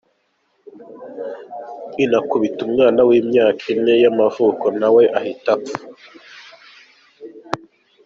Inakubita 2.03 2.59
umwana 2.67 3.01
w’imyaka 3.09 3.63
ine 3.73 3.93
y’amavuko 4.03 4.65
nawe 4.79 5.03
ahita 5.17 5.49
apfa. 5.57 5.77